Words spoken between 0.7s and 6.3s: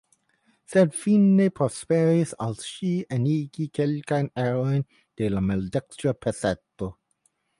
Sed fine prosperis al ŝi enigi kelkajn erojn de la maldekstra